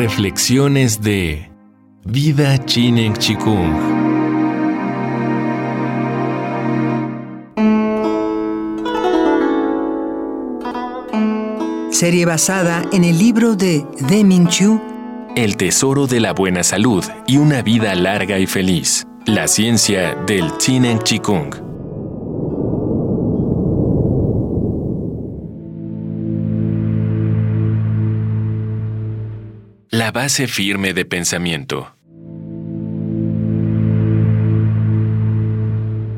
Reflexiones 0.00 1.02
de 1.02 1.50
Vida 2.04 2.64
Chinen 2.64 3.14
Chikung. 3.14 3.74
Serie 11.90 12.26
basada 12.26 12.84
en 12.92 13.02
el 13.02 13.18
libro 13.18 13.56
de 13.56 13.84
Deming 14.08 14.46
Chu, 14.46 14.80
El 15.34 15.56
tesoro 15.56 16.06
de 16.06 16.20
la 16.20 16.32
buena 16.32 16.62
salud 16.62 17.04
y 17.26 17.38
una 17.38 17.62
vida 17.62 17.92
larga 17.96 18.38
y 18.38 18.46
feliz. 18.46 19.04
La 19.26 19.48
ciencia 19.48 20.14
del 20.28 20.56
Chinen 20.58 21.00
Chikung. 21.00 21.67
La 29.98 30.12
base 30.12 30.46
firme 30.46 30.94
de 30.94 31.04
pensamiento. 31.04 31.92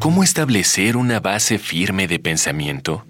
¿Cómo 0.00 0.22
establecer 0.22 0.96
una 0.96 1.20
base 1.20 1.58
firme 1.58 2.08
de 2.08 2.18
pensamiento? 2.18 3.04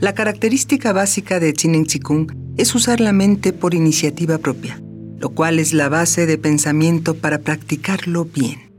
la 0.00 0.14
característica 0.14 0.94
básica 0.94 1.40
de 1.40 1.52
Chinen 1.52 1.84
Chikung 1.84 2.32
es 2.56 2.74
usar 2.74 3.00
la 3.00 3.12
mente 3.12 3.52
por 3.52 3.74
iniciativa 3.74 4.38
propia, 4.38 4.80
lo 5.18 5.28
cual 5.28 5.58
es 5.58 5.74
la 5.74 5.90
base 5.90 6.24
de 6.24 6.38
pensamiento 6.38 7.16
para 7.16 7.40
practicarlo 7.40 8.24
bien. 8.24 8.70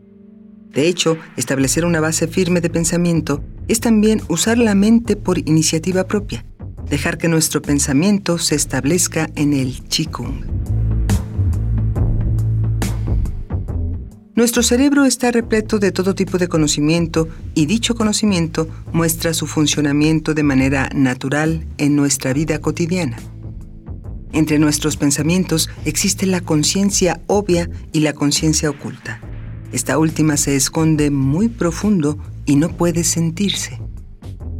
De 0.73 0.87
hecho, 0.87 1.19
establecer 1.37 1.85
una 1.85 1.99
base 1.99 2.27
firme 2.27 2.59
de 2.59 2.71
pensamiento 2.71 3.43
es 3.67 3.81
también 3.81 4.23
usar 4.29 4.57
la 4.57 4.73
mente 4.73 5.15
por 5.15 5.37
iniciativa 5.37 6.05
propia, 6.05 6.43
dejar 6.91 7.17
que 7.17 7.29
nuestro 7.29 7.61
pensamiento 7.61 8.37
se 8.37 8.53
establezca 8.53 9.29
en 9.35 9.53
el 9.53 9.81
Qigong. 9.87 10.43
Nuestro 14.35 14.61
cerebro 14.61 15.05
está 15.05 15.31
repleto 15.31 15.79
de 15.79 15.93
todo 15.93 16.15
tipo 16.15 16.37
de 16.37 16.49
conocimiento 16.49 17.29
y 17.55 17.65
dicho 17.65 17.95
conocimiento 17.95 18.67
muestra 18.91 19.33
su 19.33 19.47
funcionamiento 19.47 20.33
de 20.33 20.43
manera 20.43 20.89
natural 20.93 21.65
en 21.77 21.95
nuestra 21.95 22.33
vida 22.33 22.59
cotidiana. 22.59 23.17
Entre 24.33 24.59
nuestros 24.59 24.97
pensamientos 24.97 25.69
existe 25.85 26.25
la 26.25 26.41
conciencia 26.41 27.21
obvia 27.27 27.69
y 27.93 28.01
la 28.01 28.11
conciencia 28.11 28.69
oculta. 28.69 29.21
Esta 29.71 29.97
última 29.97 30.35
se 30.35 30.57
esconde 30.57 31.09
muy 31.09 31.47
profundo 31.47 32.17
y 32.45 32.57
no 32.57 32.75
puede 32.75 33.05
sentirse. 33.05 33.79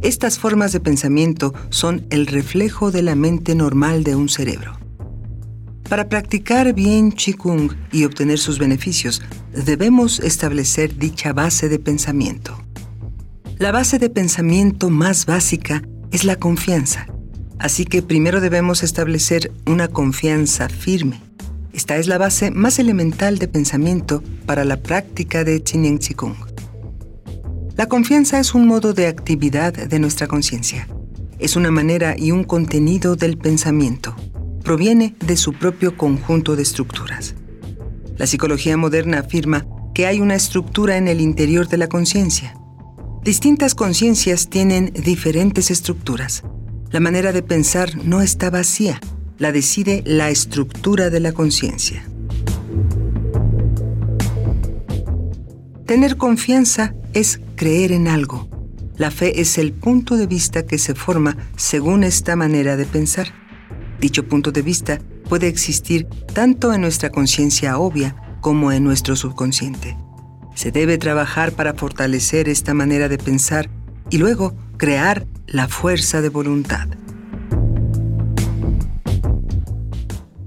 Estas 0.02 0.40
formas 0.40 0.72
de 0.72 0.80
pensamiento 0.80 1.54
son 1.70 2.04
el 2.10 2.26
reflejo 2.26 2.90
de 2.90 3.02
la 3.02 3.14
mente 3.14 3.54
normal 3.54 4.02
de 4.02 4.16
un 4.16 4.28
cerebro. 4.28 4.76
Para 5.88 6.08
practicar 6.08 6.74
bien 6.74 7.12
Qigong 7.12 7.70
y 7.92 8.04
obtener 8.04 8.40
sus 8.40 8.58
beneficios, 8.58 9.22
debemos 9.52 10.18
establecer 10.18 10.96
dicha 10.96 11.32
base 11.32 11.68
de 11.68 11.78
pensamiento. 11.78 12.58
La 13.58 13.70
base 13.70 14.00
de 14.00 14.10
pensamiento 14.10 14.90
más 14.90 15.24
básica 15.24 15.82
es 16.10 16.24
la 16.24 16.34
confianza, 16.34 17.06
así 17.60 17.84
que 17.84 18.02
primero 18.02 18.40
debemos 18.40 18.82
establecer 18.82 19.52
una 19.66 19.86
confianza 19.86 20.68
firme. 20.68 21.20
Esta 21.72 21.96
es 21.96 22.08
la 22.08 22.18
base 22.18 22.50
más 22.50 22.80
elemental 22.80 23.38
de 23.38 23.46
pensamiento 23.46 24.20
para 24.46 24.64
la 24.64 24.78
práctica 24.82 25.44
de 25.44 25.62
Qigong. 25.62 26.51
La 27.74 27.86
confianza 27.86 28.38
es 28.38 28.54
un 28.54 28.66
modo 28.66 28.92
de 28.92 29.06
actividad 29.06 29.72
de 29.72 29.98
nuestra 29.98 30.26
conciencia. 30.26 30.86
Es 31.38 31.56
una 31.56 31.70
manera 31.70 32.14
y 32.18 32.30
un 32.30 32.44
contenido 32.44 33.16
del 33.16 33.38
pensamiento. 33.38 34.14
Proviene 34.62 35.16
de 35.24 35.38
su 35.38 35.54
propio 35.54 35.96
conjunto 35.96 36.54
de 36.54 36.62
estructuras. 36.62 37.34
La 38.18 38.26
psicología 38.26 38.76
moderna 38.76 39.20
afirma 39.20 39.66
que 39.94 40.06
hay 40.06 40.20
una 40.20 40.34
estructura 40.34 40.98
en 40.98 41.08
el 41.08 41.22
interior 41.22 41.66
de 41.66 41.78
la 41.78 41.88
conciencia. 41.88 42.54
Distintas 43.24 43.74
conciencias 43.74 44.50
tienen 44.50 44.92
diferentes 44.92 45.70
estructuras. 45.70 46.42
La 46.90 47.00
manera 47.00 47.32
de 47.32 47.42
pensar 47.42 47.96
no 48.04 48.20
está 48.20 48.50
vacía, 48.50 49.00
la 49.38 49.50
decide 49.50 50.02
la 50.04 50.28
estructura 50.28 51.08
de 51.08 51.20
la 51.20 51.32
conciencia. 51.32 52.04
Tener 55.86 56.18
confianza 56.18 56.94
es 57.14 57.40
creer 57.56 57.92
en 57.92 58.08
algo. 58.08 58.48
La 58.96 59.10
fe 59.10 59.40
es 59.40 59.58
el 59.58 59.72
punto 59.72 60.16
de 60.16 60.26
vista 60.26 60.66
que 60.66 60.78
se 60.78 60.94
forma 60.94 61.36
según 61.56 62.04
esta 62.04 62.36
manera 62.36 62.76
de 62.76 62.84
pensar. 62.84 63.28
Dicho 64.00 64.26
punto 64.28 64.52
de 64.52 64.62
vista 64.62 65.00
puede 65.28 65.48
existir 65.48 66.06
tanto 66.34 66.72
en 66.72 66.80
nuestra 66.82 67.10
conciencia 67.10 67.78
obvia 67.78 68.16
como 68.40 68.72
en 68.72 68.84
nuestro 68.84 69.16
subconsciente. 69.16 69.96
Se 70.54 70.70
debe 70.70 70.98
trabajar 70.98 71.52
para 71.52 71.74
fortalecer 71.74 72.48
esta 72.48 72.74
manera 72.74 73.08
de 73.08 73.18
pensar 73.18 73.70
y 74.10 74.18
luego 74.18 74.54
crear 74.76 75.26
la 75.46 75.68
fuerza 75.68 76.20
de 76.20 76.28
voluntad. 76.28 76.88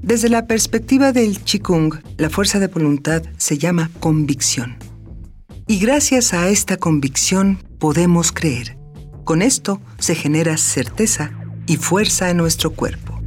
Desde 0.02 0.30
la 0.30 0.46
perspectiva 0.46 1.12
del 1.12 1.40
Qigong, 1.40 1.96
la 2.18 2.30
fuerza 2.30 2.60
de 2.60 2.68
voluntad 2.68 3.24
se 3.38 3.58
llama 3.58 3.90
convicción. 4.00 4.78
Y 5.68 5.80
gracias 5.80 6.34
a 6.34 6.50
esta 6.50 6.78
convicción 6.78 7.58
podemos 7.80 8.32
creer. 8.32 8.78
Con 9.24 9.42
esto 9.42 9.82
se 9.98 10.14
genera 10.14 10.58
certeza 10.58 11.32
y 11.66 11.78
fuerza 11.78 12.30
en 12.30 12.38
nuestro 12.38 12.74
cuerpo. 12.74 13.20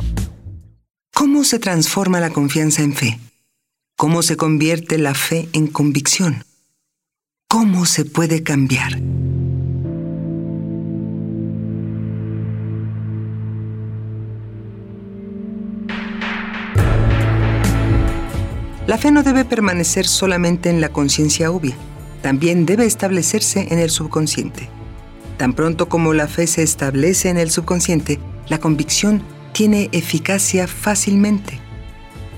¿Cómo 1.12 1.43
se 1.43 1.59
transforma 1.59 2.21
la 2.21 2.31
confianza 2.31 2.82
en 2.82 2.94
fe? 2.94 3.19
¿Cómo 3.97 4.22
se 4.22 4.37
convierte 4.37 4.99
la 4.99 5.15
fe 5.15 5.49
en 5.53 5.66
convicción? 5.66 6.44
¿Cómo 7.49 7.87
se 7.87 8.04
puede 8.04 8.44
cambiar? 8.44 9.00
La 18.87 18.97
fe 18.97 19.10
no 19.10 19.25
debe 19.25 19.44
permanecer 19.44 20.06
solamente 20.06 20.70
en 20.70 20.81
la 20.81 20.91
conciencia 20.91 21.50
obvia 21.50 21.76
también 22.23 22.67
debe 22.67 22.87
establecerse 22.87 23.69
en 23.71 23.79
el 23.79 23.91
subconsciente. 23.91 24.69
Tan 25.37 25.53
pronto 25.53 25.89
como 25.89 26.15
la 26.15 26.27
fe 26.27 26.47
se 26.47 26.62
establece 26.62 27.29
en 27.29 27.39
el 27.39 27.51
subconsciente, 27.51 28.19
la 28.49 28.59
convicción 28.59 29.23
tiene 29.53 29.89
eficacia 29.93 30.67
fácilmente. 30.67 31.61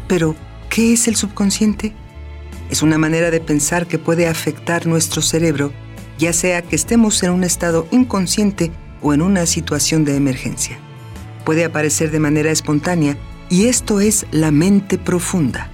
Pero, 0.06 0.36
¿qué 0.68 0.92
es 0.92 1.08
el 1.08 1.16
subconsciente? 1.16 1.94
Es 2.70 2.82
una 2.82 2.98
manera 2.98 3.30
de 3.30 3.40
pensar 3.40 3.86
que 3.86 3.98
puede 3.98 4.28
afectar 4.28 4.86
nuestro 4.86 5.22
cerebro, 5.22 5.72
ya 6.18 6.32
sea 6.32 6.62
que 6.62 6.76
estemos 6.76 7.22
en 7.22 7.30
un 7.30 7.44
estado 7.44 7.86
inconsciente 7.90 8.70
o 9.00 9.14
en 9.14 9.22
una 9.22 9.46
situación 9.46 10.04
de 10.04 10.16
emergencia. 10.16 10.78
Puede 11.44 11.64
aparecer 11.64 12.10
de 12.10 12.20
manera 12.20 12.50
espontánea 12.50 13.16
y 13.48 13.66
esto 13.66 14.00
es 14.00 14.26
la 14.30 14.50
mente 14.50 14.98
profunda. 14.98 15.70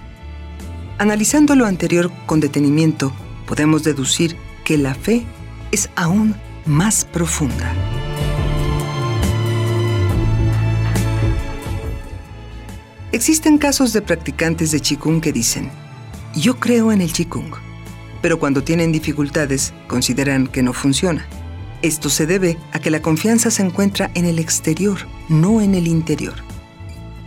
Analizando 0.99 1.55
lo 1.55 1.67
anterior 1.67 2.11
con 2.25 2.41
detenimiento, 2.41 3.13
podemos 3.47 3.83
deducir 3.83 4.37
que 4.65 4.77
la 4.77 4.95
fe 4.95 5.25
es 5.73 5.89
aún 5.97 6.35
más 6.67 7.05
profunda. 7.05 7.73
Existen 13.13 13.57
casos 13.57 13.93
de 13.93 14.03
practicantes 14.03 14.73
de 14.73 14.81
Qigong 14.81 15.21
que 15.21 15.33
dicen, 15.33 15.71
yo 16.35 16.59
creo 16.61 16.93
en 16.93 17.01
el 17.01 17.13
Qigong, 17.13 17.53
pero 18.21 18.39
cuando 18.39 18.63
tienen 18.63 18.93
dificultades 18.93 19.73
consideran 19.87 20.49
que 20.49 20.63
no 20.63 20.73
funciona. 20.73 21.27
Esto 21.83 22.11
se 22.11 22.27
debe 22.27 22.59
a 22.73 22.79
que 22.79 22.91
la 22.91 23.01
confianza 23.01 23.51
se 23.51 23.63
encuentra 23.63 24.11
en 24.15 24.25
el 24.25 24.39
exterior, 24.39 24.99
no 25.29 25.61
en 25.61 25.75
el 25.75 25.87
interior. 25.87 26.35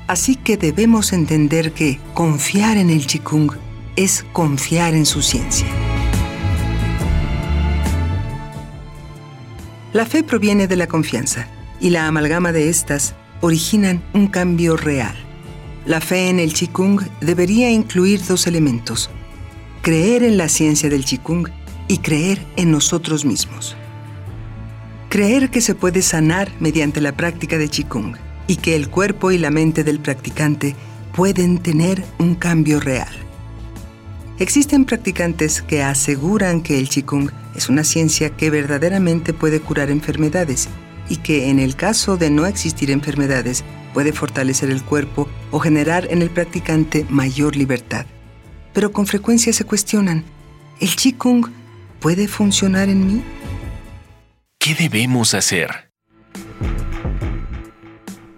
Así 0.08 0.36
que 0.36 0.58
debemos 0.58 1.14
entender 1.14 1.72
que 1.72 2.00
confiar 2.14 2.78
en 2.78 2.90
el 2.90 3.08
Qigong 3.08 3.52
es 3.96 4.26
confiar 4.34 4.94
en 4.94 5.06
su 5.06 5.22
ciencia. 5.22 5.68
La 9.92 10.06
fe 10.06 10.24
proviene 10.24 10.68
de 10.68 10.76
la 10.76 10.86
confianza 10.86 11.48
y 11.82 11.90
la 11.90 12.06
amalgama 12.06 12.52
de 12.52 12.70
estas 12.70 13.16
originan 13.42 14.04
un 14.14 14.28
cambio 14.28 14.78
real. 14.78 15.16
La 15.88 16.00
fe 16.00 16.30
en 16.30 16.40
el 16.40 16.54
Qigong 16.54 17.02
debería 17.22 17.72
incluir 17.72 18.24
dos 18.24 18.46
elementos, 18.46 19.10
creer 19.82 20.22
en 20.22 20.38
la 20.38 20.48
ciencia 20.48 20.92
del 20.92 21.06
Qigong 21.06 21.50
y 21.88 21.98
creer 21.98 22.46
en 22.56 22.70
nosotros 22.70 23.26
mismos. 23.26 23.76
Creer 25.10 25.50
que 25.50 25.60
se 25.62 25.74
puede 25.74 26.04
sanar 26.04 26.52
mediante 26.60 27.02
la 27.02 27.14
práctica 27.14 27.58
de 27.58 27.68
Qigong 27.68 28.16
y 28.46 28.58
que 28.58 28.76
el 28.76 28.90
cuerpo 28.90 29.32
y 29.32 29.40
la 29.40 29.50
mente 29.50 29.84
del 29.84 30.00
practicante 30.00 30.76
pueden 31.16 31.58
tener 31.58 32.06
un 32.20 32.36
cambio 32.36 32.80
real. 32.80 33.29
Existen 34.40 34.86
practicantes 34.86 35.62
que 35.62 35.84
aseguran 35.84 36.62
que 36.62 36.80
el 36.80 36.88
Qigong 36.88 37.30
es 37.56 37.68
una 37.68 37.84
ciencia 37.84 38.30
que 38.30 38.50
verdaderamente 38.50 39.34
puede 39.34 39.60
curar 39.60 39.90
enfermedades 39.90 40.70
y 41.10 41.18
que 41.18 41.50
en 41.50 41.60
el 41.60 41.76
caso 41.76 42.16
de 42.16 42.30
no 42.30 42.46
existir 42.46 42.90
enfermedades 42.90 43.66
puede 43.94 44.14
fortalecer 44.14 44.70
el 44.70 44.82
cuerpo 44.82 45.28
o 45.52 45.60
generar 45.60 46.08
en 46.10 46.22
el 46.22 46.30
practicante 46.30 47.06
mayor 47.10 47.58
libertad. 47.58 48.06
Pero 48.74 48.94
con 48.94 49.08
frecuencia 49.08 49.52
se 49.52 49.66
cuestionan, 49.66 50.24
¿el 50.80 50.96
Qigong 50.96 51.52
puede 52.00 52.30
funcionar 52.30 52.88
en 52.88 53.08
mí? 53.08 53.24
¿Qué 54.58 54.74
debemos 54.74 55.34
hacer? 55.34 55.92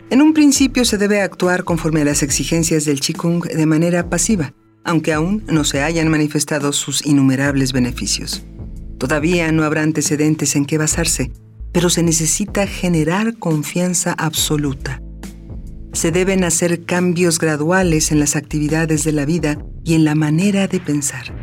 En 0.10 0.24
un 0.24 0.34
principio 0.34 0.84
se 0.84 0.98
debe 0.98 1.22
actuar 1.22 1.64
conforme 1.64 2.02
a 2.02 2.06
las 2.06 2.24
exigencias 2.24 2.86
del 2.86 3.02
Qigong 3.02 3.44
de 3.44 3.66
manera 3.68 4.10
pasiva, 4.10 4.56
aunque 4.84 5.14
aún 5.14 5.44
no 5.48 5.64
se 5.64 5.82
hayan 5.84 6.10
manifestado 6.10 6.74
sus 6.74 7.06
innumerables 7.06 7.74
beneficios. 7.74 8.44
Todavía 8.98 9.52
no 9.52 9.64
habrá 9.64 9.84
antecedentes 9.84 10.56
en 10.56 10.66
qué 10.66 10.78
basarse, 10.78 11.32
pero 11.72 11.90
se 11.90 12.04
necesita 12.04 12.68
generar 12.68 13.38
confianza 13.38 14.14
absoluta. 14.14 15.02
Se 15.94 16.12
deben 16.12 16.44
hacer 16.44 16.86
cambios 16.86 17.40
graduales 17.40 18.12
en 18.12 18.20
las 18.20 18.36
actividades 18.36 19.04
de 19.04 19.12
la 19.12 19.26
vida 19.26 19.58
y 19.84 19.96
en 19.96 20.06
la 20.06 20.16
manera 20.16 20.68
de 20.68 20.80
pensar. 20.80 21.34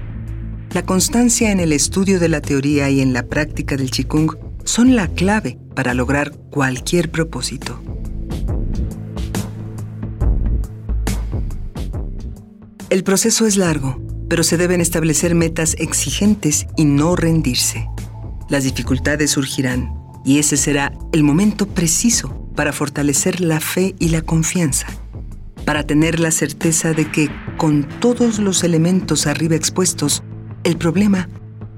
La 0.73 0.85
constancia 0.85 1.51
en 1.51 1.61
el 1.61 1.73
estudio 1.73 2.21
de 2.21 2.29
la 2.29 2.41
teoría 2.41 2.91
y 2.91 3.01
en 3.01 3.13
la 3.13 3.27
práctica 3.27 3.77
del 3.77 3.91
Qigong 3.91 4.37
son 4.65 4.97
la 4.97 5.09
clave 5.09 5.59
para 5.75 5.95
lograr 5.95 6.33
cualquier 6.51 7.11
propósito. 7.11 7.83
El 12.91 13.05
proceso 13.05 13.47
es 13.47 13.59
largo, 13.59 14.01
pero 14.31 14.43
se 14.43 14.57
deben 14.57 14.81
establecer 14.81 15.35
metas 15.35 15.75
exigentes 15.79 16.67
y 16.75 16.87
no 16.87 17.17
rendirse. 17.17 17.87
Las 18.49 18.65
dificultades 18.65 19.33
surgirán 19.33 19.93
y 20.25 20.39
ese 20.39 20.57
será 20.57 20.95
el 21.13 21.23
momento 21.23 21.67
preciso 21.67 22.51
para 22.57 22.73
fortalecer 22.73 23.43
la 23.43 23.61
fe 23.61 23.95
y 23.99 24.09
la 24.09 24.23
confianza, 24.23 24.87
para 25.67 25.83
tener 25.83 26.19
la 26.19 26.31
certeza 26.31 26.95
de 26.95 27.11
que 27.11 27.31
con 27.59 27.87
todos 28.01 28.39
los 28.39 28.65
elementos 28.65 29.27
arriba 29.27 29.55
expuestos, 29.55 30.23
el 30.65 30.79
problema 30.79 31.29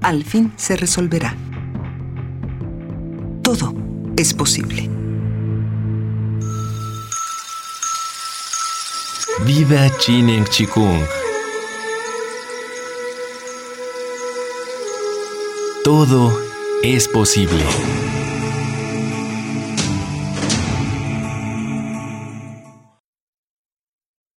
al 0.01 0.23
fin 0.23 0.53
se 0.55 0.77
resolverá. 0.77 1.35
Todo 3.41 3.75
es 4.15 4.33
posible. 4.33 5.00
Viva 9.39 9.89
Chinen 9.97 10.45
Chikung. 10.45 11.07
Todo 15.83 16.37
es 16.83 17.07
posible. 17.07 17.63